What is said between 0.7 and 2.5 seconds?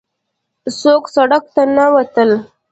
څوک سړک ته نه وتل.